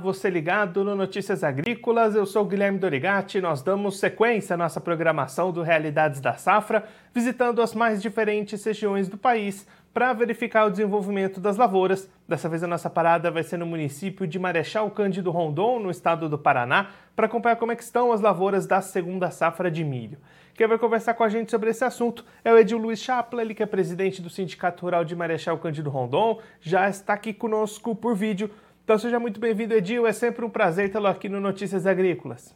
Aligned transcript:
você 0.00 0.30
ligado 0.30 0.82
no 0.82 0.96
Notícias 0.96 1.44
Agrícolas. 1.44 2.14
Eu 2.14 2.24
sou 2.24 2.44
Guilherme 2.46 2.78
Dorigati. 2.78 3.40
Nós 3.40 3.62
damos 3.62 4.00
sequência 4.00 4.54
à 4.54 4.56
nossa 4.56 4.80
programação 4.80 5.52
do 5.52 5.62
Realidades 5.62 6.20
da 6.20 6.32
Safra, 6.34 6.84
visitando 7.14 7.60
as 7.60 7.74
mais 7.74 8.00
diferentes 8.00 8.64
regiões 8.64 9.08
do 9.08 9.18
país 9.18 9.66
para 9.92 10.12
verificar 10.12 10.64
o 10.64 10.70
desenvolvimento 10.70 11.40
das 11.40 11.56
lavouras. 11.56 12.08
Dessa 12.26 12.48
vez 12.48 12.62
a 12.62 12.66
nossa 12.66 12.88
parada 12.88 13.30
vai 13.30 13.42
ser 13.42 13.58
no 13.58 13.66
município 13.66 14.26
de 14.26 14.38
Marechal 14.38 14.90
Cândido 14.90 15.30
Rondon, 15.30 15.78
no 15.78 15.90
estado 15.90 16.28
do 16.28 16.38
Paraná, 16.38 16.90
para 17.14 17.26
acompanhar 17.26 17.56
como 17.56 17.72
é 17.72 17.74
estão 17.74 18.10
as 18.10 18.20
lavouras 18.20 18.66
da 18.66 18.80
segunda 18.80 19.30
safra 19.30 19.70
de 19.70 19.84
milho. 19.84 20.18
Quem 20.54 20.66
vai 20.66 20.78
conversar 20.78 21.14
com 21.14 21.24
a 21.24 21.28
gente 21.28 21.50
sobre 21.50 21.70
esse 21.70 21.84
assunto 21.84 22.24
é 22.44 22.52
o 22.52 22.58
Edil 22.58 22.78
Luiz 22.78 23.00
Chapla, 23.00 23.40
ele 23.42 23.54
que 23.54 23.62
é 23.62 23.66
presidente 23.66 24.20
do 24.20 24.28
Sindicato 24.28 24.84
Rural 24.84 25.04
de 25.04 25.16
Marechal 25.16 25.58
Cândido 25.58 25.90
Rondon, 25.90 26.38
já 26.60 26.88
está 26.88 27.14
aqui 27.14 27.32
conosco 27.32 27.94
por 27.94 28.14
vídeo. 28.14 28.50
Então 28.90 28.98
seja 28.98 29.20
muito 29.20 29.38
bem-vindo, 29.38 29.72
Edil. 29.72 30.04
É 30.04 30.12
sempre 30.12 30.44
um 30.44 30.50
prazer 30.50 30.90
tê-lo 30.90 31.06
aqui 31.06 31.28
no 31.28 31.40
Notícias 31.40 31.86
Agrícolas. 31.86 32.52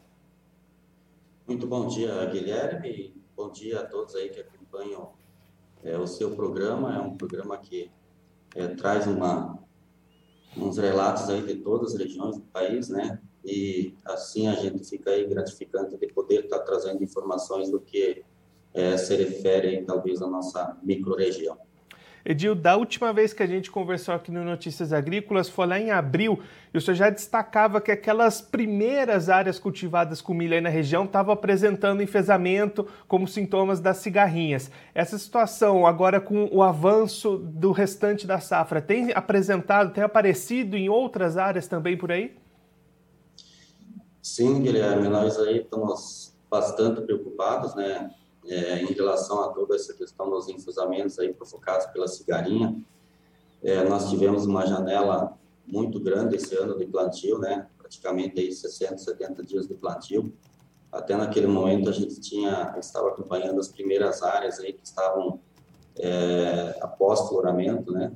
Muito 1.46 1.64
bom 1.64 1.86
dia, 1.86 2.26
Guilherme. 2.26 3.14
Bom 3.36 3.52
dia 3.52 3.78
a 3.78 3.86
todos 3.86 4.16
aí 4.16 4.30
que 4.30 4.40
acompanham 4.40 5.12
é, 5.84 5.96
o 5.96 6.08
seu 6.08 6.34
programa. 6.34 6.96
É 6.96 6.98
um 6.98 7.16
programa 7.16 7.56
que 7.58 7.88
é, 8.52 8.66
traz 8.66 9.06
uma, 9.06 9.56
uns 10.56 10.76
relatos 10.76 11.30
aí 11.30 11.40
de 11.40 11.54
todas 11.54 11.94
as 11.94 12.00
regiões 12.00 12.34
do 12.34 12.42
país, 12.46 12.88
né? 12.88 13.20
E 13.44 13.94
assim 14.04 14.48
a 14.48 14.56
gente 14.56 14.82
fica 14.82 15.10
aí 15.10 15.28
gratificante 15.28 15.96
de 15.96 16.08
poder 16.08 16.46
estar 16.46 16.58
trazendo 16.58 17.00
informações 17.04 17.70
do 17.70 17.78
que 17.78 18.24
é, 18.72 18.96
se 18.96 19.14
refere 19.14 19.84
talvez 19.84 20.20
à 20.20 20.26
nossa 20.26 20.76
microrregião. 20.82 21.56
Edil, 22.24 22.54
da 22.54 22.74
última 22.74 23.12
vez 23.12 23.34
que 23.34 23.42
a 23.42 23.46
gente 23.46 23.70
conversou 23.70 24.14
aqui 24.14 24.30
no 24.30 24.42
Notícias 24.42 24.94
Agrícolas 24.94 25.50
foi 25.50 25.66
lá 25.66 25.78
em 25.78 25.90
abril 25.90 26.40
e 26.72 26.78
o 26.78 26.80
senhor 26.80 26.94
já 26.94 27.10
destacava 27.10 27.82
que 27.82 27.92
aquelas 27.92 28.40
primeiras 28.40 29.28
áreas 29.28 29.58
cultivadas 29.58 30.22
com 30.22 30.32
milho 30.32 30.54
aí 30.54 30.60
na 30.62 30.70
região 30.70 31.04
estavam 31.04 31.34
apresentando 31.34 32.02
enfesamento 32.02 32.88
como 33.06 33.28
sintomas 33.28 33.78
das 33.78 33.98
cigarrinhas. 33.98 34.70
Essa 34.94 35.18
situação, 35.18 35.86
agora 35.86 36.18
com 36.18 36.48
o 36.50 36.62
avanço 36.62 37.36
do 37.36 37.72
restante 37.72 38.26
da 38.26 38.40
safra, 38.40 38.80
tem 38.80 39.12
apresentado, 39.14 39.92
tem 39.92 40.02
aparecido 40.02 40.78
em 40.78 40.88
outras 40.88 41.36
áreas 41.36 41.68
também 41.68 41.94
por 41.94 42.10
aí? 42.10 42.34
Sim, 44.22 44.62
Guilherme, 44.62 45.08
nós 45.08 45.38
aí 45.38 45.58
estamos 45.58 46.34
bastante 46.50 47.02
preocupados, 47.02 47.74
né? 47.74 48.10
É, 48.46 48.82
em 48.82 48.92
relação 48.92 49.40
a 49.42 49.48
toda 49.48 49.74
essa 49.74 49.94
questão 49.94 50.28
dos 50.30 50.48
infusamentos 50.48 51.18
aí 51.18 51.32
provocados 51.32 51.86
pela 51.86 52.06
cigarinha. 52.08 52.84
É, 53.62 53.82
nós 53.84 54.10
tivemos 54.10 54.46
uma 54.46 54.66
janela 54.66 55.38
muito 55.66 55.98
grande 55.98 56.36
esse 56.36 56.54
ano 56.56 56.76
de 56.78 56.86
plantio, 56.86 57.38
né? 57.38 57.66
Praticamente 57.78 58.38
aí 58.40 58.52
60, 58.52 58.98
70 58.98 59.42
dias 59.42 59.66
de 59.66 59.74
plantio. 59.74 60.32
Até 60.92 61.16
naquele 61.16 61.46
momento 61.46 61.88
a 61.88 61.92
gente 61.92 62.20
tinha 62.20 62.74
estava 62.78 63.08
acompanhando 63.08 63.58
as 63.58 63.68
primeiras 63.68 64.22
áreas 64.22 64.60
aí 64.60 64.72
que 64.72 64.84
estavam 64.84 65.40
é, 65.98 66.78
após 66.80 67.28
floramento, 67.28 67.92
né? 67.92 68.12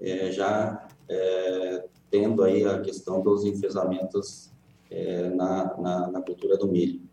É, 0.00 0.32
já 0.32 0.88
é, 1.08 1.84
tendo 2.10 2.42
aí 2.42 2.64
a 2.64 2.80
questão 2.80 3.22
dos 3.22 3.44
enfesamentos 3.44 4.50
é, 4.90 5.28
na, 5.30 5.76
na, 5.76 6.10
na 6.10 6.22
cultura 6.22 6.56
do 6.56 6.66
milho. 6.66 7.09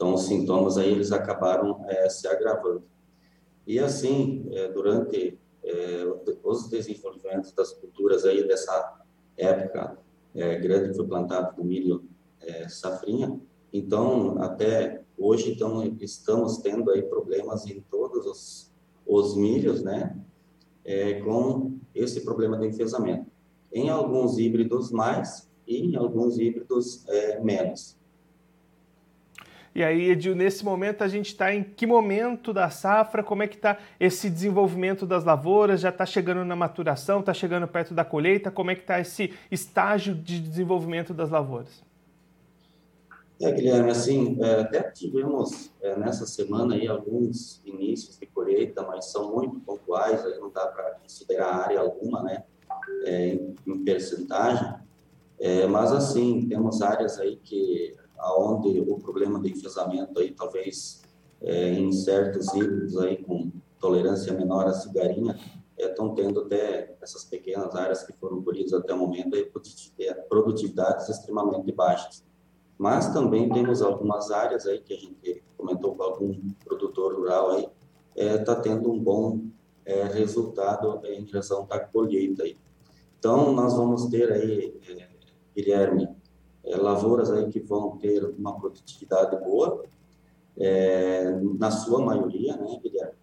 Então, 0.00 0.14
os 0.14 0.22
sintomas 0.22 0.78
aí 0.78 0.90
eles 0.90 1.12
acabaram 1.12 1.84
é, 1.86 2.08
se 2.08 2.26
agravando. 2.26 2.82
E 3.66 3.78
assim, 3.78 4.48
é, 4.50 4.68
durante 4.68 5.38
é, 5.62 6.06
os 6.42 6.70
desenvolvimentos 6.70 7.52
das 7.52 7.72
culturas 7.74 8.24
aí 8.24 8.48
dessa 8.48 8.98
época 9.36 9.98
é, 10.34 10.56
grande 10.58 10.96
foi 10.96 11.06
plantado 11.06 11.54
do 11.54 11.62
milho 11.62 12.02
é, 12.40 12.66
safrinha, 12.66 13.38
então 13.70 14.40
até 14.40 15.02
hoje 15.18 15.52
então 15.52 15.84
estamos 16.00 16.56
tendo 16.56 16.90
aí 16.90 17.02
problemas 17.02 17.66
em 17.66 17.84
todos 17.90 18.24
os, 18.24 18.72
os 19.06 19.36
milhos, 19.36 19.82
né, 19.82 20.18
é, 20.82 21.20
com 21.20 21.78
esse 21.94 22.22
problema 22.22 22.56
do 22.56 22.64
enfesamento. 22.64 23.30
Em 23.70 23.90
alguns 23.90 24.38
híbridos 24.38 24.90
mais 24.90 25.46
e 25.66 25.76
em 25.76 25.94
alguns 25.94 26.38
híbridos 26.38 27.04
menos. 27.42 27.99
E 29.72 29.84
aí, 29.84 30.10
Edil, 30.10 30.34
nesse 30.34 30.64
momento 30.64 31.02
a 31.02 31.08
gente 31.08 31.28
está 31.28 31.54
em 31.54 31.62
que 31.62 31.86
momento 31.86 32.52
da 32.52 32.70
safra? 32.70 33.22
Como 33.22 33.42
é 33.42 33.46
que 33.46 33.54
está 33.54 33.78
esse 34.00 34.28
desenvolvimento 34.28 35.06
das 35.06 35.24
lavouras? 35.24 35.80
Já 35.80 35.90
está 35.90 36.04
chegando 36.04 36.44
na 36.44 36.56
maturação? 36.56 37.20
Está 37.20 37.32
chegando 37.32 37.68
perto 37.68 37.94
da 37.94 38.04
colheita? 38.04 38.50
Como 38.50 38.70
é 38.70 38.74
que 38.74 38.80
está 38.80 38.98
esse 38.98 39.32
estágio 39.50 40.14
de 40.14 40.40
desenvolvimento 40.40 41.14
das 41.14 41.30
lavouras? 41.30 41.82
É, 43.40 43.52
Guilherme, 43.52 43.90
assim, 43.90 44.36
é, 44.42 44.60
até 44.60 44.82
tivemos 44.90 45.70
é, 45.80 45.96
nessa 45.96 46.26
semana 46.26 46.74
aí 46.74 46.86
alguns 46.86 47.62
inícios 47.64 48.18
de 48.18 48.26
colheita, 48.26 48.82
mas 48.82 49.06
são 49.06 49.34
muito 49.34 49.58
pontuais, 49.60 50.26
aí 50.26 50.38
não 50.38 50.50
dá 50.50 50.66
para 50.66 50.90
considerar 50.96 51.54
área 51.54 51.80
alguma, 51.80 52.22
né, 52.22 52.42
é, 53.04 53.28
em, 53.28 53.56
em 53.66 53.84
percentagem. 53.84 54.74
É, 55.38 55.66
mas 55.66 55.90
assim, 55.90 56.46
temos 56.48 56.82
áreas 56.82 57.18
aí 57.18 57.36
que 57.42 57.96
aonde 58.20 58.80
o 58.80 58.98
problema 58.98 59.40
de 59.40 59.50
enfesamento 59.50 60.18
aí 60.18 60.32
talvez 60.32 61.02
é, 61.42 61.72
em 61.72 61.92
certos 61.92 62.52
híbridos 62.54 62.96
aí 62.98 63.22
com 63.22 63.50
tolerância 63.78 64.32
menor 64.32 64.66
à 64.66 64.74
cigarinha 64.74 65.38
estão 65.78 66.12
é, 66.12 66.14
tendo 66.14 66.40
até 66.40 66.96
essas 67.00 67.24
pequenas 67.24 67.74
áreas 67.74 68.04
que 68.04 68.12
foram 68.12 68.42
colhidas 68.42 68.72
até 68.74 68.92
o 68.92 68.98
momento 68.98 69.34
aí, 69.34 69.50
é, 70.00 70.14
produtividades 70.14 71.08
extremamente 71.08 71.72
baixas. 71.72 72.22
Mas 72.78 73.12
também 73.12 73.48
temos 73.50 73.82
algumas 73.82 74.30
áreas 74.30 74.66
aí 74.66 74.80
que 74.80 74.94
a 74.94 74.96
gente 74.96 75.42
comentou 75.56 75.94
com 75.94 76.02
algum 76.02 76.34
produtor 76.64 77.14
rural 77.14 77.50
aí 77.50 77.68
está 78.16 78.52
é, 78.52 78.60
tendo 78.60 78.90
um 78.90 78.98
bom 78.98 79.40
é, 79.84 80.04
resultado 80.04 81.00
em 81.04 81.24
relação 81.24 81.66
à 81.70 81.78
colheita 81.78 82.42
aí. 82.42 82.56
Então 83.18 83.52
nós 83.52 83.74
vamos 83.74 84.06
ter 84.06 84.32
aí 84.32 84.78
é, 84.88 85.08
Guilherme 85.54 86.08
é, 86.64 86.76
lavouras 86.76 87.30
aí 87.30 87.48
que 87.48 87.60
vão 87.60 87.96
ter 87.96 88.24
uma 88.38 88.58
produtividade 88.58 89.36
boa, 89.44 89.82
é, 90.58 91.30
na 91.58 91.70
sua 91.70 92.04
maioria, 92.04 92.56
né, 92.56 92.78
Guilherme? 92.82 93.14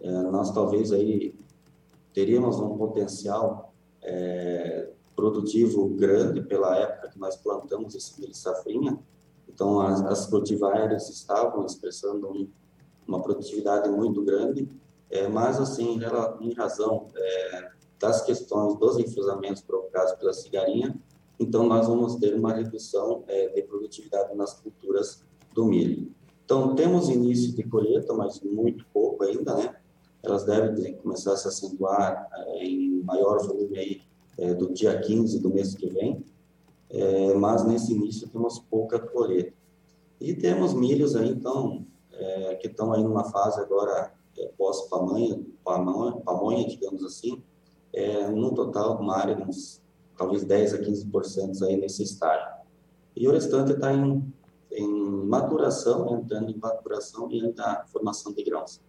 É, 0.00 0.10
nós 0.10 0.50
talvez 0.50 0.92
aí 0.92 1.34
teríamos 2.12 2.58
um 2.58 2.76
potencial 2.76 3.72
é, 4.02 4.90
produtivo 5.14 5.88
grande 5.88 6.40
pela 6.42 6.76
época 6.76 7.10
que 7.10 7.18
nós 7.18 7.36
plantamos 7.36 7.94
esse 7.94 8.18
milho 8.20 8.34
safrinha, 8.34 8.98
então 9.48 9.80
as, 9.80 10.00
as 10.02 10.26
cultivares 10.26 11.08
estavam 11.10 11.66
expressando 11.66 12.28
um, 12.28 12.48
uma 13.06 13.20
produtividade 13.20 13.88
muito 13.88 14.22
grande, 14.22 14.68
é, 15.10 15.28
mas 15.28 15.60
assim, 15.60 16.00
em 16.40 16.52
razão 16.54 17.08
é, 17.14 17.70
das 17.98 18.22
questões 18.22 18.78
dos 18.78 18.98
infusamentos 18.98 19.60
provocados 19.62 20.14
pela 20.14 20.32
cigarinha, 20.32 20.96
então 21.40 21.64
nós 21.66 21.88
vamos 21.88 22.16
ter 22.16 22.34
uma 22.34 22.52
redução 22.52 23.24
é, 23.26 23.48
de 23.48 23.62
produtividade 23.62 24.36
nas 24.36 24.60
culturas 24.60 25.24
do 25.54 25.64
milho. 25.64 26.12
Então, 26.44 26.74
temos 26.74 27.08
início 27.08 27.54
de 27.54 27.62
colheita, 27.62 28.12
mas 28.12 28.40
muito 28.42 28.84
pouco 28.92 29.24
ainda, 29.24 29.54
né? 29.54 29.74
Elas 30.22 30.44
devem 30.44 30.94
começar 30.96 31.32
a 31.32 31.36
se 31.36 31.48
acentuar 31.48 32.28
é, 32.34 32.64
em 32.64 33.02
maior 33.02 33.42
volume 33.46 33.78
aí, 33.78 34.02
é, 34.36 34.52
do 34.52 34.70
dia 34.70 35.00
15 35.00 35.38
do 35.38 35.48
mês 35.48 35.74
que 35.74 35.86
vem, 35.88 36.22
é, 36.90 37.32
mas 37.34 37.64
nesse 37.64 37.94
início 37.94 38.28
temos 38.28 38.58
pouca 38.58 38.98
colheita. 38.98 39.54
E 40.20 40.34
temos 40.34 40.74
milhos 40.74 41.16
aí, 41.16 41.30
então, 41.30 41.86
é, 42.12 42.56
que 42.56 42.66
estão 42.66 42.92
aí 42.92 43.02
numa 43.02 43.24
fase 43.24 43.58
agora 43.60 44.12
é, 44.36 44.46
pós-pamonha, 44.58 45.40
pamonha, 45.64 46.16
pamonha, 46.16 46.68
digamos 46.68 47.02
assim, 47.02 47.42
no 48.32 48.54
total 48.54 49.00
uma 49.00 49.16
área 49.16 49.34
de 49.34 49.42
uns 49.42 49.82
talvez 50.20 50.44
10 50.44 50.74
a 50.74 50.78
15% 50.78 51.62
aí 51.62 51.76
nesse 51.78 52.02
estágio. 52.02 52.46
E 53.16 53.26
o 53.26 53.32
restante 53.32 53.72
está 53.72 53.90
em, 53.90 54.22
em 54.70 55.26
maturação, 55.26 56.14
entrando 56.14 56.50
em 56.50 56.58
maturação 56.58 57.30
e 57.32 57.40
na 57.54 57.86
formação 57.86 58.30
de 58.34 58.44
grãos. 58.44 58.82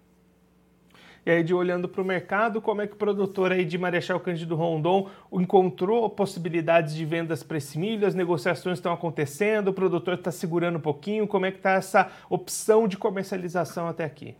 E 1.25 1.31
aí, 1.31 1.41
de 1.41 1.53
olhando 1.53 1.87
para 1.87 2.01
o 2.01 2.05
mercado, 2.05 2.61
como 2.61 2.81
é 2.81 2.87
que 2.87 2.95
o 2.95 2.97
produtor 2.97 3.53
aí 3.53 3.63
de 3.63 3.77
Marechal 3.77 4.19
Cândido 4.19 4.55
Rondon 4.55 5.07
encontrou 5.31 6.09
possibilidades 6.09 6.93
de 6.93 7.05
vendas 7.05 7.43
para 7.43 7.57
esse 7.57 7.79
milho? 7.79 8.05
As 8.05 8.15
negociações 8.15 8.79
estão 8.79 8.91
acontecendo, 8.91 9.69
o 9.69 9.73
produtor 9.73 10.15
está 10.15 10.31
segurando 10.31 10.79
um 10.79 10.81
pouquinho. 10.81 11.27
Como 11.27 11.45
é 11.45 11.51
que 11.51 11.59
está 11.59 11.71
essa 11.71 12.11
opção 12.29 12.89
de 12.89 12.97
comercialização 12.97 13.87
até 13.87 14.03
aqui? 14.03 14.35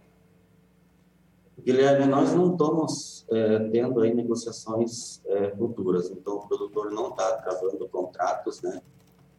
Guilherme, 1.63 2.07
nós 2.07 2.33
não 2.33 2.51
estamos 2.51 3.25
é, 3.29 3.59
tendo 3.69 3.99
aí 4.01 4.13
negociações 4.13 5.21
é, 5.25 5.51
futuras, 5.55 6.09
então 6.09 6.37
o 6.37 6.47
produtor 6.47 6.91
não 6.91 7.09
está 7.09 7.37
travando 7.37 7.87
contratos, 7.87 8.61
né? 8.61 8.81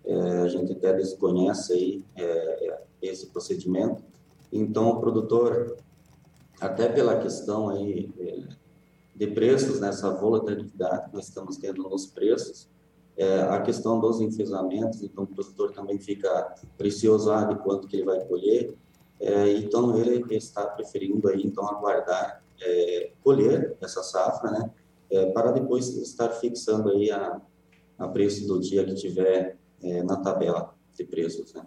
É, 0.04 0.38
a 0.40 0.48
gente 0.48 0.72
até 0.72 0.92
desconhece 0.92 1.72
aí 1.72 2.04
é, 2.16 2.82
esse 3.00 3.26
procedimento. 3.26 4.02
Então 4.52 4.90
o 4.90 5.00
produtor, 5.00 5.76
até 6.60 6.88
pela 6.88 7.18
questão 7.18 7.70
aí 7.70 8.10
é, 8.18 8.42
de 9.14 9.26
preços, 9.28 9.80
nessa 9.80 10.12
né, 10.12 10.20
volatilidade 10.20 11.10
que 11.10 11.14
nós 11.14 11.28
estamos 11.28 11.56
tendo 11.56 11.82
nos 11.88 12.06
preços, 12.06 12.68
é, 13.16 13.42
a 13.42 13.60
questão 13.60 14.00
dos 14.00 14.20
enfesamentos, 14.20 15.02
então 15.02 15.24
o 15.24 15.26
produtor 15.26 15.72
também 15.72 15.98
fica 15.98 16.54
preciosado 16.78 17.56
quanto 17.56 17.86
que 17.86 17.96
ele 17.96 18.06
vai 18.06 18.24
colher, 18.24 18.74
é, 19.22 19.52
então 19.52 19.96
ele 19.96 20.34
está 20.34 20.66
preferindo 20.66 21.28
aí 21.28 21.42
então 21.44 21.66
aguardar 21.68 22.42
é, 22.60 23.12
colher 23.22 23.76
essa 23.80 24.02
safra, 24.02 24.50
né, 24.50 24.70
é, 25.10 25.30
para 25.30 25.52
depois 25.52 25.88
estar 25.96 26.28
fixando 26.30 26.90
aí 26.90 27.10
a, 27.10 27.40
a 27.98 28.08
preço 28.08 28.46
do 28.46 28.58
dia 28.60 28.84
que 28.84 28.94
tiver 28.94 29.56
é, 29.82 30.02
na 30.02 30.16
tabela 30.16 30.74
de 30.94 31.04
preços, 31.04 31.54
né. 31.54 31.64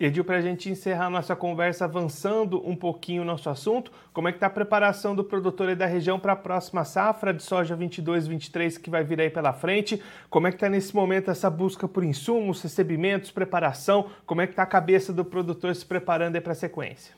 Edil, 0.00 0.24
para 0.24 0.38
a 0.38 0.40
gente 0.40 0.70
encerrar 0.70 1.10
nossa 1.10 1.36
conversa 1.36 1.84
avançando 1.84 2.66
um 2.66 2.74
pouquinho 2.74 3.20
o 3.20 3.24
nosso 3.24 3.50
assunto, 3.50 3.92
como 4.14 4.28
é 4.28 4.32
que 4.32 4.38
está 4.38 4.46
a 4.46 4.50
preparação 4.50 5.14
do 5.14 5.22
produtor 5.22 5.68
e 5.68 5.76
da 5.76 5.84
região 5.84 6.18
para 6.18 6.32
a 6.32 6.36
próxima 6.36 6.86
safra 6.86 7.34
de 7.34 7.42
soja 7.42 7.76
22, 7.76 8.26
23 8.26 8.78
que 8.78 8.88
vai 8.88 9.04
vir 9.04 9.20
aí 9.20 9.28
pela 9.28 9.52
frente? 9.52 10.02
Como 10.30 10.46
é 10.46 10.50
que 10.50 10.56
está 10.56 10.70
nesse 10.70 10.96
momento 10.96 11.30
essa 11.30 11.50
busca 11.50 11.86
por 11.86 12.02
insumos, 12.02 12.62
recebimentos, 12.62 13.30
preparação? 13.30 14.08
Como 14.24 14.40
é 14.40 14.46
que 14.46 14.54
está 14.54 14.62
a 14.62 14.66
cabeça 14.66 15.12
do 15.12 15.22
produtor 15.22 15.76
se 15.76 15.84
preparando 15.84 16.34
aí 16.34 16.40
para 16.40 16.52
a 16.52 16.56
sequência? 16.56 17.14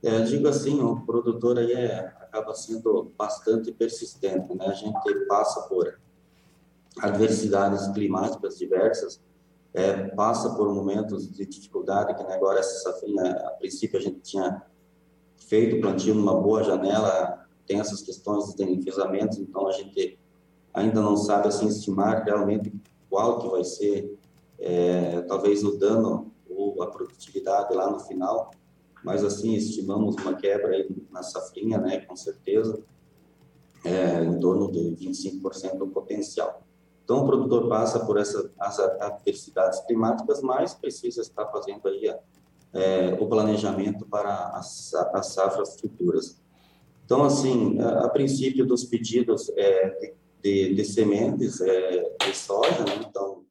É, 0.00 0.20
digo 0.20 0.46
assim, 0.46 0.80
o 0.80 1.00
produtor 1.00 1.58
aí 1.58 1.72
é, 1.72 2.12
acaba 2.20 2.54
sendo 2.54 3.12
bastante 3.18 3.72
persistente, 3.72 4.54
né? 4.54 4.66
A 4.66 4.74
gente 4.74 5.26
passa 5.26 5.62
por 5.62 5.98
adversidades 7.00 7.88
climáticas 7.88 8.56
diversas, 8.56 9.20
é, 9.74 10.08
passa 10.08 10.54
por 10.54 10.72
momentos 10.72 11.30
de 11.30 11.46
dificuldade, 11.46 12.14
que 12.14 12.22
né, 12.22 12.34
agora 12.34 12.60
essa 12.60 12.90
safrinha, 12.90 13.32
a 13.32 13.50
princípio 13.52 13.98
a 13.98 14.02
gente 14.02 14.20
tinha 14.20 14.62
feito 15.36 15.76
o 15.76 15.80
plantio 15.80 16.14
numa 16.14 16.38
boa 16.38 16.62
janela, 16.62 17.46
tem 17.66 17.80
essas 17.80 18.02
questões 18.02 18.54
de 18.54 18.64
enfesamentos, 18.64 19.38
então 19.38 19.66
a 19.66 19.72
gente 19.72 20.18
ainda 20.74 21.00
não 21.00 21.16
sabe 21.16 21.48
assim 21.48 21.66
estimar 21.66 22.24
realmente 22.24 22.72
qual 23.08 23.38
que 23.38 23.48
vai 23.48 23.64
ser 23.64 24.18
é, 24.58 25.22
talvez 25.22 25.64
o 25.64 25.78
dano 25.78 26.32
ou 26.48 26.82
a 26.82 26.86
produtividade 26.90 27.74
lá 27.74 27.90
no 27.90 28.00
final, 28.00 28.50
mas 29.02 29.24
assim 29.24 29.54
estimamos 29.54 30.16
uma 30.16 30.34
quebra 30.34 30.68
aí 30.68 30.88
na 31.10 31.22
safrinha, 31.22 31.78
né, 31.78 32.00
com 32.00 32.14
certeza, 32.14 32.82
é, 33.84 34.22
em 34.22 34.38
torno 34.38 34.70
de 34.70 34.78
25% 34.78 35.78
do 35.78 35.88
potencial. 35.88 36.62
Então, 37.04 37.22
o 37.22 37.26
produtor 37.26 37.68
passa 37.68 38.04
por 38.04 38.16
essas 38.16 38.50
adversidades 39.00 39.80
climáticas, 39.80 40.40
mas 40.40 40.74
precisa 40.74 41.20
estar 41.20 41.46
fazendo 41.46 41.88
aí 41.88 42.14
é, 42.72 43.16
o 43.20 43.26
planejamento 43.26 44.06
para 44.06 44.50
as, 44.50 44.94
as, 44.94 45.26
safras 45.26 45.80
futuras. 45.80 46.40
Então, 47.04 47.24
assim, 47.24 47.78
a, 47.80 48.04
a 48.04 48.08
princípio 48.08 48.64
dos 48.64 48.84
pedidos 48.84 49.50
é, 49.56 50.14
de, 50.42 50.74
de, 50.74 50.84
sementes 50.84 51.60
é, 51.60 52.16
de 52.24 52.36
soja, 52.36 52.84
né? 52.84 53.04
então, 53.08 53.44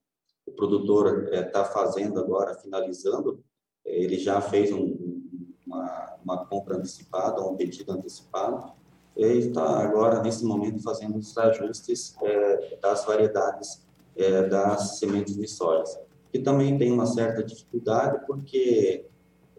o 0.45 0.51
produtor 0.51 1.29
está 1.31 1.61
é, 1.61 1.65
fazendo 1.65 2.19
agora, 2.19 2.55
finalizando, 2.55 3.43
ele 3.85 4.17
já 4.17 4.41
fez 4.41 4.71
um, 4.71 5.21
uma, 5.65 6.15
uma 6.23 6.45
compra 6.45 6.77
antecipada, 6.77 7.41
um 7.41 7.55
pedido 7.55 7.91
antecipado, 7.91 8.73
ele 9.15 9.47
está 9.47 9.79
agora, 9.79 10.21
nesse 10.21 10.45
momento, 10.45 10.81
fazendo 10.81 11.17
os 11.17 11.37
ajustes 11.37 12.15
é, 12.21 12.77
das 12.81 13.05
variedades 13.05 13.85
é, 14.15 14.47
das 14.47 14.99
sementes 14.99 15.35
de 15.35 15.47
soja, 15.47 16.01
que 16.31 16.39
também 16.39 16.77
tem 16.77 16.91
uma 16.91 17.05
certa 17.05 17.43
dificuldade, 17.43 18.25
porque 18.25 19.05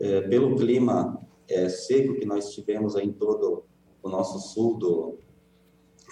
é, 0.00 0.22
pelo 0.22 0.56
clima 0.56 1.20
é, 1.48 1.68
seco 1.68 2.14
que 2.14 2.24
nós 2.24 2.52
tivemos 2.52 2.96
em 2.96 3.12
todo 3.12 3.64
o 4.02 4.08
nosso 4.08 4.38
sul 4.38 4.78
do, 4.78 5.18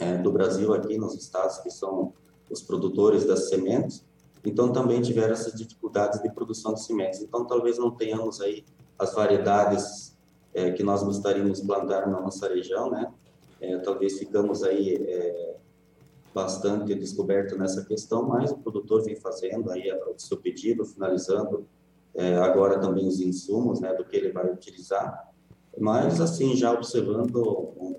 é, 0.00 0.18
do 0.18 0.30
Brasil, 0.30 0.72
aqui 0.72 0.96
nos 0.98 1.14
estados 1.14 1.58
que 1.58 1.70
são 1.70 2.12
os 2.50 2.62
produtores 2.62 3.24
das 3.24 3.48
sementes, 3.48 4.04
então 4.44 4.72
também 4.72 5.00
tiveram 5.00 5.32
essas 5.32 5.54
dificuldades 5.54 6.20
de 6.22 6.30
produção 6.30 6.74
de 6.74 6.82
sementes. 6.82 7.20
Então 7.20 7.46
talvez 7.46 7.78
não 7.78 7.90
tenhamos 7.90 8.40
aí 8.40 8.64
as 8.98 9.14
variedades 9.14 10.16
é, 10.52 10.70
que 10.72 10.82
nós 10.82 11.02
gostaríamos 11.02 11.60
de 11.60 11.66
plantar 11.66 12.08
na 12.08 12.20
nossa 12.20 12.48
região, 12.48 12.90
né? 12.90 13.12
É, 13.60 13.78
talvez 13.78 14.18
ficamos 14.18 14.62
aí 14.62 14.94
é, 14.94 15.56
bastante 16.34 16.94
descoberto 16.94 17.56
nessa 17.58 17.84
questão, 17.84 18.26
mas 18.26 18.50
o 18.50 18.58
produtor 18.58 19.02
vem 19.02 19.16
fazendo 19.16 19.70
aí 19.70 19.90
o 19.92 20.18
seu 20.18 20.38
pedido, 20.38 20.84
finalizando 20.84 21.66
é, 22.14 22.36
agora 22.36 22.78
também 22.78 23.06
os 23.06 23.20
insumos, 23.20 23.80
né, 23.80 23.94
do 23.94 24.04
que 24.04 24.16
ele 24.16 24.32
vai 24.32 24.50
utilizar, 24.50 25.30
mas 25.78 26.20
assim 26.20 26.56
já 26.56 26.72
observando 26.72 27.36
um, 27.36 27.96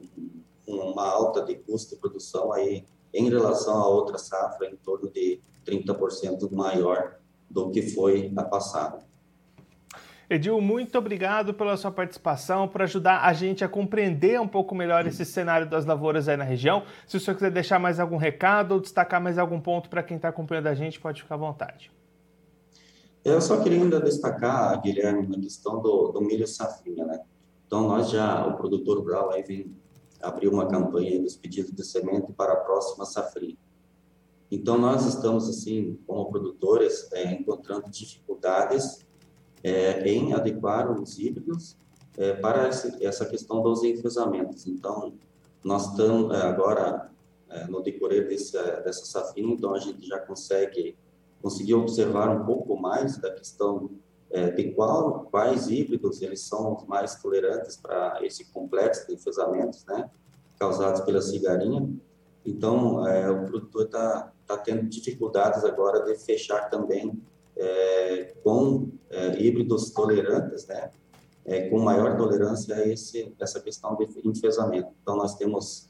uma 0.67 1.07
alta 1.07 1.43
de 1.43 1.55
custo 1.55 1.95
de 1.95 2.01
produção 2.01 2.51
aí 2.51 2.85
em 3.13 3.29
relação 3.29 3.75
a 3.75 3.87
outra 3.87 4.17
safra 4.17 4.69
em 4.69 4.75
torno 4.77 5.09
de 5.09 5.41
30% 5.65 6.51
maior 6.51 7.19
do 7.49 7.69
que 7.69 7.81
foi 7.81 8.31
a 8.35 8.43
passada. 8.43 8.99
Edil, 10.33 10.61
muito 10.61 10.97
obrigado 10.97 11.53
pela 11.53 11.75
sua 11.75 11.91
participação, 11.91 12.65
por 12.65 12.81
ajudar 12.81 13.25
a 13.25 13.33
gente 13.33 13.65
a 13.65 13.67
compreender 13.67 14.39
um 14.39 14.47
pouco 14.47 14.73
melhor 14.73 15.05
esse 15.05 15.25
cenário 15.25 15.69
das 15.69 15.85
lavouras 15.85 16.29
aí 16.29 16.37
na 16.37 16.45
região. 16.45 16.83
Se 17.05 17.17
o 17.17 17.19
senhor 17.19 17.35
quiser 17.35 17.51
deixar 17.51 17.79
mais 17.79 17.99
algum 17.99 18.15
recado 18.15 18.71
ou 18.71 18.79
destacar 18.79 19.21
mais 19.21 19.37
algum 19.37 19.59
ponto 19.59 19.89
para 19.89 20.01
quem 20.01 20.15
está 20.15 20.29
acompanhando 20.29 20.67
a 20.67 20.73
gente, 20.73 21.01
pode 21.01 21.21
ficar 21.21 21.35
à 21.35 21.37
vontade. 21.37 21.91
Eu 23.25 23.41
só 23.41 23.61
queria 23.61 23.81
ainda 23.81 23.99
destacar, 23.99 24.81
Guilherme, 24.81 25.27
na 25.27 25.37
questão 25.37 25.81
do, 25.81 26.13
do 26.13 26.21
milho 26.21 26.47
safrinha, 26.47 27.05
né? 27.05 27.19
Então, 27.67 27.89
nós 27.89 28.09
já, 28.09 28.47
o 28.47 28.55
produtor 28.55 28.99
rural 28.99 29.31
aí 29.33 29.43
vem 29.43 29.75
abrir 30.21 30.47
uma 30.47 30.65
campanha 30.65 31.21
dos 31.21 31.35
pedidos 31.35 31.73
de 31.73 31.83
semente 31.83 32.31
para 32.31 32.53
a 32.53 32.57
próxima 32.57 33.03
safrinha. 33.03 33.57
Então, 34.49 34.77
nós 34.77 35.05
estamos, 35.05 35.49
assim, 35.49 35.99
como 36.07 36.31
produtores, 36.31 37.11
é, 37.11 37.33
encontrando 37.33 37.89
dificuldades 37.89 39.05
é, 39.63 40.01
em 40.07 40.33
adequar 40.33 40.91
os 40.91 41.19
híbridos 41.19 41.77
é, 42.17 42.33
para 42.33 42.67
essa 42.67 43.25
questão 43.25 43.61
dos 43.61 43.83
enfesamentos. 43.83 44.67
Então, 44.67 45.13
nós 45.63 45.91
estamos 45.91 46.35
é, 46.35 46.41
agora 46.41 47.09
é, 47.49 47.65
no 47.67 47.81
decorrer 47.81 48.27
desse, 48.27 48.53
dessa 48.53 49.05
safrinha, 49.05 49.53
então 49.53 49.73
a 49.73 49.79
gente 49.79 50.07
já 50.07 50.19
consegue 50.19 50.95
conseguir 51.41 51.73
observar 51.73 52.29
um 52.29 52.45
pouco 52.45 52.79
mais 52.79 53.17
da 53.17 53.31
questão 53.31 53.89
é, 54.29 54.49
de 54.51 54.71
qual, 54.71 55.27
quais 55.29 55.67
híbridos 55.67 56.21
eles 56.21 56.41
são 56.41 56.75
os 56.75 56.85
mais 56.85 57.15
tolerantes 57.15 57.75
para 57.75 58.25
esse 58.25 58.45
complexo 58.45 59.07
de 59.07 59.13
enfesamentos, 59.13 59.83
né, 59.85 60.09
causados 60.57 61.01
pela 61.01 61.21
cigarinha. 61.21 61.89
Então, 62.45 63.05
é, 63.07 63.29
o 63.29 63.45
produtor 63.45 63.85
está 63.85 64.31
tá 64.47 64.57
tendo 64.57 64.87
dificuldades 64.87 65.63
agora 65.63 66.03
de 66.05 66.15
fechar 66.15 66.69
também 66.69 67.21
é, 67.61 68.33
com 68.43 68.89
é, 69.09 69.39
híbridos 69.39 69.91
tolerantes, 69.91 70.65
né, 70.67 70.89
é, 71.45 71.69
com 71.69 71.79
maior 71.79 72.17
tolerância 72.17 72.75
a 72.75 72.87
esse, 72.87 73.33
essa 73.39 73.59
questão 73.59 73.95
de 73.95 74.27
enfesamento. 74.27 74.89
Então, 75.01 75.15
nós 75.15 75.35
temos 75.35 75.89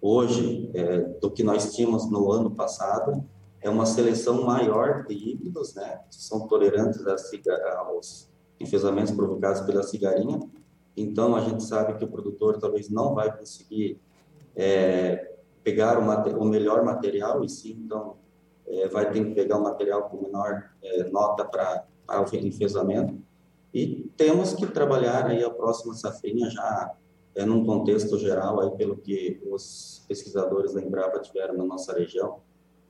hoje, 0.00 0.70
é, 0.74 1.00
do 1.20 1.30
que 1.30 1.42
nós 1.42 1.74
tínhamos 1.74 2.08
no 2.08 2.30
ano 2.30 2.50
passado, 2.52 3.24
é 3.60 3.68
uma 3.68 3.86
seleção 3.86 4.44
maior 4.44 5.04
de 5.06 5.14
híbridos, 5.14 5.74
né, 5.74 6.00
que 6.08 6.14
são 6.14 6.46
tolerantes 6.46 7.04
aos 7.76 8.28
enfesamentos 8.60 9.12
provocados 9.12 9.62
pela 9.62 9.82
cigarinha. 9.82 10.40
Então, 10.96 11.34
a 11.34 11.40
gente 11.40 11.64
sabe 11.64 11.98
que 11.98 12.04
o 12.04 12.08
produtor 12.08 12.58
talvez 12.58 12.88
não 12.88 13.14
vai 13.14 13.36
conseguir 13.36 14.00
é, 14.54 15.32
pegar 15.64 15.98
o, 15.98 16.40
o 16.40 16.44
melhor 16.44 16.84
material, 16.84 17.44
e 17.44 17.48
sim, 17.48 17.82
então, 17.84 18.16
é, 18.70 18.88
vai 18.88 19.10
ter 19.10 19.24
que 19.24 19.34
pegar 19.34 19.58
o 19.58 19.62
material 19.62 20.08
com 20.08 20.22
menor 20.22 20.70
é, 20.82 21.04
nota 21.04 21.44
para 21.44 21.86
o 22.08 22.36
enfesamento. 22.36 23.18
E 23.72 24.10
temos 24.16 24.54
que 24.54 24.66
trabalhar 24.66 25.26
aí 25.26 25.42
a 25.44 25.50
próxima 25.50 25.94
safrinha 25.94 26.48
já 26.50 26.94
é, 27.34 27.44
num 27.44 27.64
contexto 27.64 28.18
geral, 28.18 28.60
aí 28.60 28.70
pelo 28.72 28.96
que 28.96 29.40
os 29.50 30.04
pesquisadores 30.08 30.74
da 30.74 30.82
Embrapa 30.82 31.20
tiveram 31.20 31.56
na 31.56 31.64
nossa 31.64 31.92
região, 31.96 32.40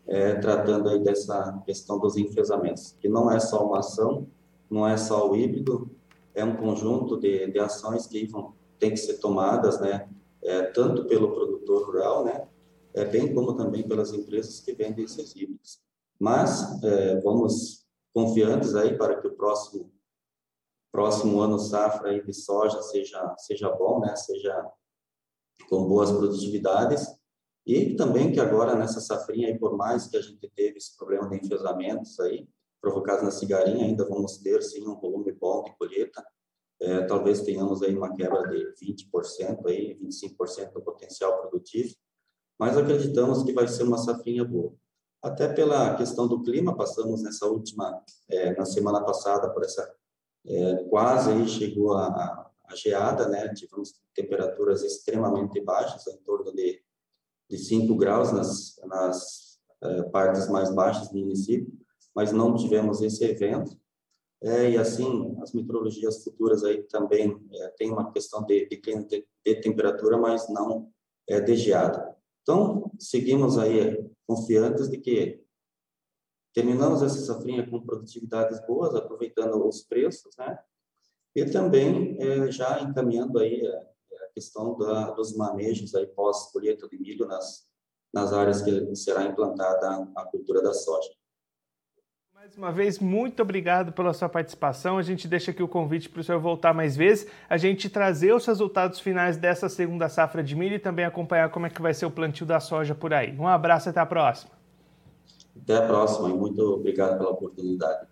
é, 0.06 0.34
tratando 0.36 0.88
aí 0.88 0.98
dessa 1.00 1.60
questão 1.66 1.98
dos 1.98 2.16
enfesamentos, 2.16 2.96
que 2.98 3.08
não 3.08 3.30
é 3.30 3.38
só 3.38 3.64
uma 3.66 3.80
ação, 3.80 4.26
não 4.70 4.86
é 4.86 4.96
só 4.96 5.30
o 5.30 5.36
híbrido, 5.36 5.90
é 6.34 6.44
um 6.44 6.56
conjunto 6.56 7.18
de, 7.18 7.50
de 7.50 7.58
ações 7.58 8.06
que 8.06 8.26
vão, 8.26 8.54
tem 8.78 8.90
que 8.90 8.96
ser 8.96 9.18
tomadas, 9.18 9.80
né, 9.80 10.08
é, 10.42 10.62
tanto 10.62 11.04
pelo 11.04 11.32
produtor 11.32 11.86
rural, 11.86 12.24
né, 12.24 12.46
é, 12.94 13.04
bem 13.04 13.34
como 13.34 13.56
também 13.56 13.86
pelas 13.86 14.12
empresas 14.12 14.60
que 14.60 14.72
vendem 14.72 15.04
esses 15.04 15.34
híbridos. 15.34 15.80
Mas 16.18 16.82
é, 16.82 17.20
vamos 17.20 17.86
confiantes 18.12 18.74
aí 18.74 18.96
para 18.96 19.20
que 19.20 19.28
o 19.28 19.36
próximo 19.36 19.92
próximo 20.90 21.40
ano 21.40 21.58
safra 21.58 22.10
aí 22.10 22.24
de 22.24 22.32
soja 22.32 22.80
seja 22.82 23.34
seja 23.38 23.70
bom, 23.70 24.00
né? 24.00 24.16
Seja 24.16 24.68
com 25.68 25.86
boas 25.86 26.10
produtividades 26.10 27.06
e 27.66 27.94
também 27.94 28.32
que 28.32 28.40
agora 28.40 28.74
nessa 28.74 29.00
safrinha 29.00 29.48
aí 29.48 29.58
por 29.58 29.76
mais 29.76 30.08
que 30.08 30.16
a 30.16 30.22
gente 30.22 30.50
teve 30.56 30.78
esse 30.78 30.96
problema 30.96 31.28
de 31.28 31.36
enfesamentos 31.36 32.18
aí 32.20 32.48
provocados 32.80 33.22
na 33.22 33.30
cigarinha, 33.30 33.84
ainda 33.84 34.08
vamos 34.08 34.38
ter 34.38 34.62
sim 34.62 34.86
um 34.86 34.98
volume 34.98 35.32
bom 35.32 35.64
de 35.64 35.76
colheita. 35.76 36.24
É, 36.80 37.02
talvez 37.02 37.42
tenhamos 37.42 37.82
aí 37.82 37.94
uma 37.94 38.14
quebra 38.14 38.48
de 38.48 38.72
20% 38.80 39.66
aí, 39.66 39.98
25% 40.00 40.72
do 40.72 40.80
potencial 40.80 41.40
produtivo 41.40 41.92
mas 42.58 42.76
acreditamos 42.76 43.42
que 43.42 43.52
vai 43.52 43.68
ser 43.68 43.84
uma 43.84 43.98
safrinha 43.98 44.44
boa. 44.44 44.74
até 45.22 45.48
pela 45.48 45.96
questão 45.96 46.26
do 46.28 46.42
clima, 46.42 46.76
passamos 46.76 47.22
nessa 47.22 47.46
última, 47.46 48.02
é, 48.28 48.54
na 48.56 48.64
semana 48.64 49.02
passada, 49.04 49.50
por 49.50 49.64
essa, 49.64 49.92
é, 50.46 50.84
quase 50.84 51.30
aí 51.30 51.48
chegou 51.48 51.92
a, 51.94 52.06
a, 52.66 52.74
geada, 52.74 53.28
né? 53.28 53.52
Tivemos 53.54 54.00
temperaturas 54.14 54.82
extremamente 54.82 55.60
baixas, 55.60 56.06
em 56.06 56.18
torno 56.18 56.52
de, 56.52 56.82
de 57.50 57.58
5 57.58 57.96
graus 57.96 58.32
nas, 58.32 58.76
nas 58.84 59.58
é, 59.82 60.02
partes 60.04 60.48
mais 60.48 60.74
baixas 60.74 61.08
do 61.10 61.18
município, 61.18 61.72
mas 62.14 62.32
não 62.32 62.54
tivemos 62.54 63.00
esse 63.00 63.24
evento. 63.24 63.76
É, 64.40 64.70
e 64.70 64.78
assim, 64.78 65.36
as 65.42 65.52
meteorologias 65.52 66.22
futuras 66.22 66.62
aí 66.62 66.82
também 66.84 67.36
é, 67.52 67.68
tem 67.76 67.90
uma 67.90 68.12
questão 68.12 68.44
de, 68.44 68.68
de, 68.68 68.80
de, 69.44 69.60
temperatura, 69.60 70.16
mas 70.16 70.48
não 70.48 70.92
é, 71.28 71.40
de 71.40 71.56
geada. 71.56 72.16
Então, 72.48 72.90
seguimos 72.98 73.58
aí 73.58 74.10
confiantes 74.26 74.88
de 74.88 74.96
que 74.96 75.44
terminamos 76.54 77.02
essa 77.02 77.20
safrinha 77.20 77.68
com 77.68 77.84
produtividades 77.84 78.66
boas, 78.66 78.94
aproveitando 78.94 79.68
os 79.68 79.82
preços, 79.82 80.34
né? 80.38 80.58
E 81.36 81.44
também 81.44 82.16
é, 82.18 82.50
já 82.50 82.80
encaminhando 82.80 83.38
aí 83.38 83.66
a, 83.66 83.80
a 84.24 84.28
questão 84.32 84.78
da, 84.78 85.10
dos 85.10 85.36
manejos 85.36 85.94
aí 85.94 86.06
pós-colheita 86.06 86.88
de 86.88 86.98
milho 86.98 87.26
nas, 87.26 87.68
nas 88.14 88.32
áreas 88.32 88.62
que 88.62 88.96
será 88.96 89.24
implantada 89.24 90.10
a 90.16 90.24
cultura 90.24 90.62
da 90.62 90.72
soja. 90.72 91.10
Mais 92.48 92.56
uma 92.56 92.72
vez, 92.72 92.98
muito 92.98 93.42
obrigado 93.42 93.92
pela 93.92 94.14
sua 94.14 94.26
participação. 94.26 94.96
A 94.96 95.02
gente 95.02 95.28
deixa 95.28 95.50
aqui 95.50 95.62
o 95.62 95.68
convite 95.68 96.08
para 96.08 96.22
o 96.22 96.24
senhor 96.24 96.40
voltar 96.40 96.72
mais 96.72 96.96
vezes, 96.96 97.26
a 97.46 97.58
gente 97.58 97.90
trazer 97.90 98.32
os 98.32 98.46
resultados 98.46 99.00
finais 99.00 99.36
dessa 99.36 99.68
segunda 99.68 100.08
safra 100.08 100.42
de 100.42 100.56
milho 100.56 100.76
e 100.76 100.78
também 100.78 101.04
acompanhar 101.04 101.50
como 101.50 101.66
é 101.66 101.70
que 101.70 101.82
vai 101.82 101.92
ser 101.92 102.06
o 102.06 102.10
plantio 102.10 102.46
da 102.46 102.58
soja 102.58 102.94
por 102.94 103.12
aí. 103.12 103.36
Um 103.38 103.46
abraço 103.46 103.88
e 103.88 103.90
até 103.90 104.00
a 104.00 104.06
próxima. 104.06 104.52
Até 105.62 105.76
a 105.76 105.82
próxima 105.82 106.30
e 106.30 106.32
muito 106.32 106.62
obrigado 106.62 107.18
pela 107.18 107.30
oportunidade. 107.30 108.06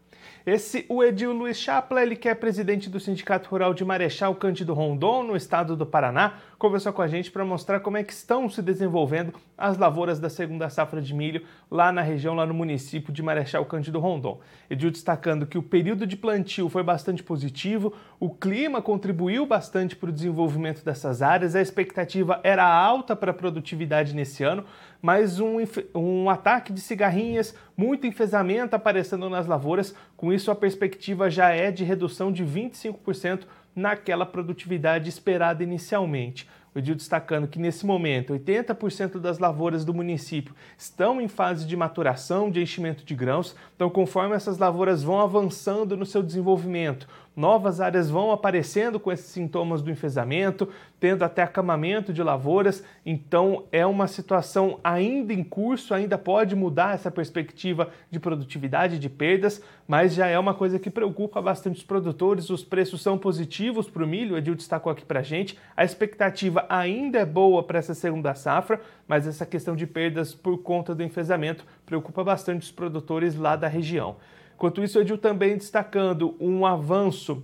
Esse, 0.45 0.85
o 0.89 1.03
Edil 1.03 1.33
Luiz 1.33 1.57
Chapla, 1.57 2.03
ele 2.03 2.15
que 2.15 2.29
é 2.29 2.35
presidente 2.35 2.89
do 2.89 3.01
Sindicato 3.01 3.49
Rural 3.49 3.75
de 3.75 3.85
Marechal 3.85 4.35
Cândido 4.35 4.75
Rondon, 4.75 5.25
no 5.25 5.35
estado 5.35 5.75
do 5.75 5.85
Paraná, 5.87 6.35
conversou 6.59 6.93
com 6.93 7.03
a 7.03 7.09
gente 7.09 7.31
para 7.31 7.45
mostrar 7.45 7.81
como 7.81 7.97
é 7.97 8.05
que 8.05 8.13
estão 8.13 8.49
se 8.49 8.63
desenvolvendo 8.63 9.35
as 9.57 9.77
lavouras 9.77 10.19
da 10.19 10.29
segunda 10.29 10.69
safra 10.69 11.01
de 11.01 11.15
milho 11.15 11.43
lá 11.71 11.93
na 11.93 12.03
região, 12.03 12.35
lá 12.35 12.47
no 12.47 12.55
município 12.55 13.13
de 13.13 13.23
Marechal 13.23 13.65
Cândido 13.67 13.99
Rondon. 13.99 14.41
Edil 14.71 14.91
destacando 14.91 15.47
que 15.47 15.59
o 15.59 15.63
período 15.63 16.07
de 16.07 16.17
plantio 16.17 16.69
foi 16.69 16.83
bastante 16.83 17.23
positivo, 17.23 17.93
o 18.19 18.31
clima 18.31 18.81
contribuiu 18.81 19.47
bastante 19.47 19.95
para 19.95 20.11
o 20.11 20.13
desenvolvimento 20.13 20.85
dessas 20.85 21.23
áreas, 21.23 21.55
a 21.55 21.61
expectativa 21.61 22.41
era 22.43 22.65
alta 22.65 23.15
para 23.15 23.31
a 23.31 23.35
produtividade 23.35 24.15
nesse 24.15 24.43
ano, 24.43 24.65
mas 25.01 25.39
um, 25.41 25.59
um 25.95 26.31
ataque 26.31 26.73
de 26.73 26.81
cigarrinhas, 26.81 27.55
muito 27.77 28.07
enfesamento 28.07 28.75
aparecendo 28.75 29.29
nas 29.29 29.47
lavouras, 29.47 29.95
com 30.17 30.33
isso 30.33 30.51
a 30.51 30.55
perspectiva 30.55 31.31
já 31.31 31.51
é 31.51 31.71
de 31.71 31.85
redução 31.85 32.33
de 32.33 32.45
25% 32.45 33.43
naquela 33.77 34.25
produtividade 34.25 35.09
esperada 35.09 35.63
inicialmente. 35.63 36.49
O 36.75 36.79
Edil 36.79 36.95
destacando 36.95 37.49
que 37.49 37.59
nesse 37.59 37.87
momento 37.87 38.35
80% 38.35 39.19
das 39.19 39.39
lavouras 39.39 39.85
do 39.85 39.95
município 39.95 40.55
estão 40.77 41.21
em 41.21 41.29
fase 41.29 41.67
de 41.67 41.77
maturação, 41.77 42.51
de 42.51 42.61
enchimento 42.61 43.05
de 43.05 43.15
grãos. 43.15 43.55
Então, 43.75 43.89
conforme 43.89 44.35
essas 44.35 44.59
lavouras 44.59 45.03
vão 45.03 45.21
avançando 45.21 45.97
no 45.97 46.05
seu 46.05 46.23
desenvolvimento, 46.23 47.09
novas 47.37 47.83
áreas 47.83 48.09
vão 48.09 48.33
aparecendo 48.33 48.99
com 48.99 49.13
esses 49.13 49.27
sintomas 49.27 49.83
do 49.83 49.91
enfesamento, 49.91 50.69
tendo 50.99 51.23
até 51.23 51.43
acamamento 51.43 52.13
de 52.13 52.23
lavouras. 52.23 52.83
Então, 53.05 53.65
é 53.71 53.85
uma 53.85 54.09
situação 54.09 54.81
ainda 54.83 55.35
em 55.35 55.45
curso, 55.45 55.93
ainda 55.93 56.17
pode 56.17 56.57
mudar 56.57 56.95
essa 56.95 57.11
perspectiva 57.11 57.91
de 58.11 58.19
produtividade, 58.19 58.99
de 58.99 59.11
perdas, 59.11 59.63
mas 59.87 60.15
já 60.15 60.27
é 60.27 60.39
uma 60.39 60.55
coisa 60.55 60.79
que 60.79 60.91
preocupa 60.91 61.43
bastante 61.43 61.77
os 61.77 61.85
produtores. 61.85 62.49
Os 62.49 62.65
preços 62.65 63.03
são 63.03 63.19
positivos 63.19 63.89
para 63.89 64.03
o 64.03 64.07
milho, 64.07 64.35
o 64.35 64.39
Edil 64.39 64.55
destacou 64.55 64.91
aqui 64.91 65.05
para 65.05 65.21
a 65.21 65.23
gente. 65.23 65.59
A 65.77 65.85
expectativa 65.85 66.65
ainda 66.71 67.19
é 67.19 67.27
boa 67.27 67.63
para 67.63 67.79
essa 67.79 67.95
segunda 67.95 68.35
safra, 68.35 68.81
mas 69.07 69.27
essa 69.27 69.45
questão 69.45 69.77
de 69.77 69.87
perdas 69.87 70.35
por 70.35 70.57
conta 70.63 70.95
do 70.95 71.03
enfesamento 71.03 71.67
preocupa 71.85 72.25
bastante 72.25 72.63
os 72.63 72.73
produtores 72.73 73.37
lá 73.37 73.57
da 73.57 73.69
região. 73.69 74.17
Enquanto 74.57 74.83
isso, 74.83 74.99
Edil 74.99 75.19
também 75.19 75.55
destacando 75.55 76.35
um 76.41 76.65
avanço 76.65 77.43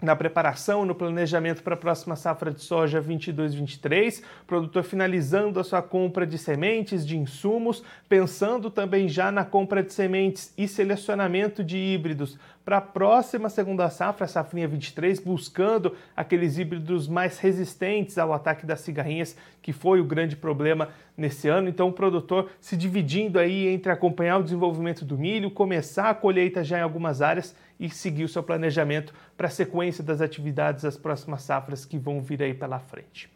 na 0.00 0.14
preparação, 0.14 0.84
no 0.84 0.94
planejamento 0.94 1.60
para 1.62 1.74
a 1.74 1.76
próxima 1.76 2.14
safra 2.14 2.52
de 2.52 2.60
soja 2.60 3.02
22-23, 3.02 4.22
produtor 4.46 4.84
finalizando 4.84 5.58
a 5.58 5.64
sua 5.64 5.82
compra 5.82 6.24
de 6.24 6.38
sementes, 6.38 7.04
de 7.04 7.16
insumos, 7.16 7.82
pensando 8.08 8.70
também 8.70 9.08
já 9.08 9.32
na 9.32 9.44
compra 9.44 9.82
de 9.82 9.92
sementes 9.92 10.54
e 10.56 10.68
selecionamento 10.68 11.64
de 11.64 11.76
híbridos 11.76 12.38
para 12.64 12.76
a 12.76 12.80
próxima 12.80 13.48
segunda 13.48 13.90
safra, 13.90 14.24
a 14.24 14.28
safrinha 14.28 14.68
23, 14.68 15.18
buscando 15.18 15.96
aqueles 16.16 16.58
híbridos 16.58 17.08
mais 17.08 17.38
resistentes 17.38 18.18
ao 18.18 18.32
ataque 18.32 18.64
das 18.64 18.80
cigarrinhas, 18.80 19.36
que 19.60 19.72
foi 19.72 20.00
o 20.00 20.04
grande 20.04 20.36
problema 20.36 20.90
nesse 21.16 21.48
ano. 21.48 21.68
Então, 21.68 21.88
o 21.88 21.92
produtor 21.92 22.50
se 22.60 22.76
dividindo 22.76 23.38
aí 23.38 23.66
entre 23.66 23.90
acompanhar 23.90 24.38
o 24.38 24.44
desenvolvimento 24.44 25.04
do 25.04 25.18
milho, 25.18 25.50
começar 25.50 26.10
a 26.10 26.14
colheita 26.14 26.62
já 26.62 26.78
em 26.78 26.82
algumas 26.82 27.20
áreas 27.20 27.54
e 27.80 27.90
seguir 27.90 28.24
o 28.24 28.28
seu 28.28 28.42
planejamento 28.42 29.12
para 29.36 29.48
a 29.48 29.50
sequência 29.50 30.04
das 30.04 30.20
atividades 30.20 30.84
das 30.84 30.96
próximas 30.96 31.42
safras 31.42 31.84
que 31.84 31.98
vão 31.98 32.20
vir 32.20 32.42
aí 32.42 32.54
pela 32.54 32.78
frente. 32.78 33.28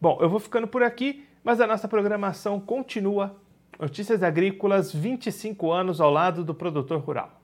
Bom, 0.00 0.18
eu 0.20 0.28
vou 0.28 0.38
ficando 0.38 0.68
por 0.68 0.82
aqui, 0.82 1.26
mas 1.42 1.60
a 1.60 1.66
nossa 1.66 1.88
programação 1.88 2.60
continua. 2.60 3.34
Notícias 3.80 4.22
Agrícolas, 4.22 4.92
25 4.92 5.72
anos 5.72 6.00
ao 6.00 6.10
lado 6.10 6.44
do 6.44 6.54
produtor 6.54 7.00
rural. 7.00 7.43